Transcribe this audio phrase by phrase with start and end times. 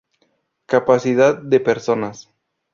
[0.65, 2.27] Capacidad de personas